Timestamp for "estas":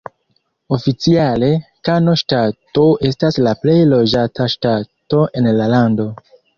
3.13-3.41